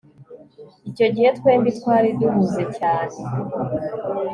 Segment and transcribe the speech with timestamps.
[0.89, 3.15] icyo gihe twembi twari duhuze cyane